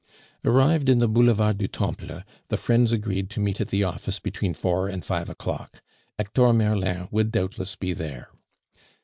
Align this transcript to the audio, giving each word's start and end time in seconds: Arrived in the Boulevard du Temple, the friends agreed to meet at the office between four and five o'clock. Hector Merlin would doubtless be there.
Arrived 0.43 0.89
in 0.89 0.97
the 0.97 1.07
Boulevard 1.07 1.59
du 1.59 1.67
Temple, 1.67 2.23
the 2.47 2.57
friends 2.57 2.91
agreed 2.91 3.29
to 3.29 3.39
meet 3.39 3.61
at 3.61 3.67
the 3.67 3.83
office 3.83 4.19
between 4.19 4.55
four 4.55 4.87
and 4.87 5.05
five 5.05 5.29
o'clock. 5.29 5.79
Hector 6.17 6.51
Merlin 6.53 7.07
would 7.11 7.31
doubtless 7.31 7.75
be 7.75 7.93
there. 7.93 8.29